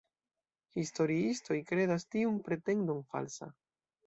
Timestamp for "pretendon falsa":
2.49-3.53